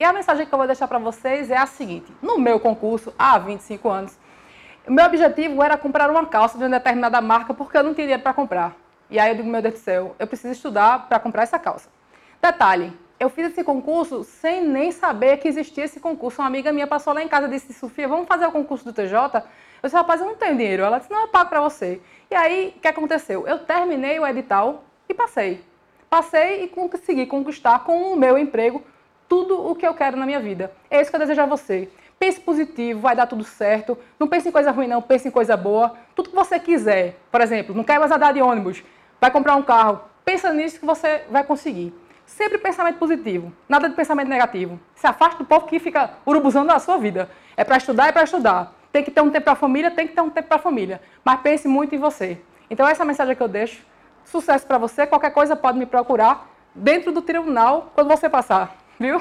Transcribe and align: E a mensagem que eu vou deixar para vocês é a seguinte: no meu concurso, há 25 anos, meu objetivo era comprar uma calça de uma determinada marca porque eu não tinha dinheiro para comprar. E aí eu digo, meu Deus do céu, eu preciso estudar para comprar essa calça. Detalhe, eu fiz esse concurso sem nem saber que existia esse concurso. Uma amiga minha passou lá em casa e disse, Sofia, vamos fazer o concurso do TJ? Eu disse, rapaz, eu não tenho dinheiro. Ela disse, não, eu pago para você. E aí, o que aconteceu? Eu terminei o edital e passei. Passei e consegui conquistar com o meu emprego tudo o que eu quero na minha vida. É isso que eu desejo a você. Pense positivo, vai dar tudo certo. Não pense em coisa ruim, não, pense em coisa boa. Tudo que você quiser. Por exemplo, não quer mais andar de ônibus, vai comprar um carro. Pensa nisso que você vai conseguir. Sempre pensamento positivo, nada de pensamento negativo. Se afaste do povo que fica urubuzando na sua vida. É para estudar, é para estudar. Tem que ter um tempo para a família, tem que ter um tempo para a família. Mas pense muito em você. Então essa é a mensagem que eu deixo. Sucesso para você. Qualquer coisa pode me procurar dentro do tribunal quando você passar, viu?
E 0.00 0.04
a 0.04 0.14
mensagem 0.14 0.46
que 0.46 0.54
eu 0.54 0.56
vou 0.56 0.66
deixar 0.66 0.88
para 0.88 0.98
vocês 0.98 1.50
é 1.50 1.58
a 1.58 1.66
seguinte: 1.66 2.10
no 2.22 2.38
meu 2.38 2.58
concurso, 2.58 3.12
há 3.18 3.38
25 3.38 3.86
anos, 3.86 4.18
meu 4.88 5.04
objetivo 5.04 5.62
era 5.62 5.76
comprar 5.76 6.10
uma 6.10 6.24
calça 6.24 6.56
de 6.56 6.64
uma 6.64 6.70
determinada 6.70 7.20
marca 7.20 7.52
porque 7.52 7.76
eu 7.76 7.82
não 7.82 7.92
tinha 7.92 8.06
dinheiro 8.06 8.22
para 8.22 8.32
comprar. 8.32 8.74
E 9.10 9.18
aí 9.18 9.30
eu 9.30 9.34
digo, 9.34 9.48
meu 9.50 9.60
Deus 9.60 9.74
do 9.74 9.80
céu, 9.80 10.16
eu 10.18 10.26
preciso 10.26 10.54
estudar 10.54 11.06
para 11.06 11.20
comprar 11.20 11.42
essa 11.42 11.58
calça. 11.58 11.90
Detalhe, 12.40 12.96
eu 13.18 13.28
fiz 13.28 13.48
esse 13.48 13.62
concurso 13.62 14.24
sem 14.24 14.64
nem 14.64 14.90
saber 14.90 15.36
que 15.36 15.46
existia 15.46 15.84
esse 15.84 16.00
concurso. 16.00 16.40
Uma 16.40 16.48
amiga 16.48 16.72
minha 16.72 16.86
passou 16.86 17.12
lá 17.12 17.22
em 17.22 17.28
casa 17.28 17.46
e 17.46 17.50
disse, 17.50 17.74
Sofia, 17.74 18.08
vamos 18.08 18.26
fazer 18.26 18.46
o 18.46 18.52
concurso 18.52 18.86
do 18.86 18.94
TJ? 18.94 19.12
Eu 19.12 19.42
disse, 19.82 19.94
rapaz, 19.94 20.22
eu 20.22 20.26
não 20.28 20.34
tenho 20.34 20.56
dinheiro. 20.56 20.82
Ela 20.82 20.96
disse, 20.96 21.10
não, 21.10 21.22
eu 21.22 21.28
pago 21.28 21.50
para 21.50 21.60
você. 21.60 22.00
E 22.30 22.34
aí, 22.34 22.72
o 22.74 22.80
que 22.80 22.88
aconteceu? 22.88 23.46
Eu 23.46 23.58
terminei 23.58 24.18
o 24.18 24.26
edital 24.26 24.82
e 25.06 25.12
passei. 25.12 25.62
Passei 26.08 26.64
e 26.64 26.68
consegui 26.68 27.26
conquistar 27.26 27.80
com 27.80 28.14
o 28.14 28.16
meu 28.16 28.38
emprego 28.38 28.82
tudo 29.30 29.64
o 29.64 29.76
que 29.76 29.86
eu 29.86 29.94
quero 29.94 30.16
na 30.16 30.26
minha 30.26 30.40
vida. 30.40 30.72
É 30.90 31.00
isso 31.00 31.08
que 31.08 31.14
eu 31.14 31.20
desejo 31.20 31.40
a 31.40 31.46
você. 31.46 31.88
Pense 32.18 32.40
positivo, 32.40 32.98
vai 32.98 33.14
dar 33.14 33.28
tudo 33.28 33.44
certo. 33.44 33.96
Não 34.18 34.26
pense 34.26 34.48
em 34.48 34.50
coisa 34.50 34.72
ruim, 34.72 34.88
não, 34.88 35.00
pense 35.00 35.28
em 35.28 35.30
coisa 35.30 35.56
boa. 35.56 35.94
Tudo 36.16 36.30
que 36.30 36.34
você 36.34 36.58
quiser. 36.58 37.16
Por 37.30 37.40
exemplo, 37.40 37.72
não 37.72 37.84
quer 37.84 38.00
mais 38.00 38.10
andar 38.10 38.34
de 38.34 38.42
ônibus, 38.42 38.82
vai 39.20 39.30
comprar 39.30 39.54
um 39.54 39.62
carro. 39.62 40.00
Pensa 40.24 40.52
nisso 40.52 40.80
que 40.80 40.84
você 40.84 41.22
vai 41.30 41.44
conseguir. 41.44 41.94
Sempre 42.26 42.58
pensamento 42.58 42.98
positivo, 42.98 43.52
nada 43.68 43.88
de 43.88 43.94
pensamento 43.94 44.26
negativo. 44.26 44.80
Se 44.96 45.06
afaste 45.06 45.38
do 45.38 45.44
povo 45.44 45.66
que 45.66 45.78
fica 45.78 46.10
urubuzando 46.26 46.66
na 46.66 46.80
sua 46.80 46.98
vida. 46.98 47.30
É 47.56 47.62
para 47.62 47.76
estudar, 47.76 48.08
é 48.08 48.12
para 48.12 48.24
estudar. 48.24 48.74
Tem 48.90 49.04
que 49.04 49.12
ter 49.12 49.20
um 49.20 49.30
tempo 49.30 49.44
para 49.44 49.52
a 49.52 49.56
família, 49.56 49.92
tem 49.92 50.08
que 50.08 50.14
ter 50.14 50.20
um 50.20 50.30
tempo 50.30 50.48
para 50.48 50.56
a 50.56 50.60
família. 50.60 51.00
Mas 51.24 51.40
pense 51.40 51.68
muito 51.68 51.94
em 51.94 51.98
você. 51.98 52.40
Então 52.68 52.86
essa 52.86 53.02
é 53.02 53.04
a 53.04 53.06
mensagem 53.06 53.36
que 53.36 53.42
eu 53.42 53.48
deixo. 53.48 53.86
Sucesso 54.24 54.66
para 54.66 54.76
você. 54.76 55.06
Qualquer 55.06 55.30
coisa 55.30 55.54
pode 55.54 55.78
me 55.78 55.86
procurar 55.86 56.50
dentro 56.74 57.12
do 57.12 57.22
tribunal 57.22 57.90
quando 57.94 58.08
você 58.08 58.28
passar, 58.28 58.76
viu? 59.00 59.18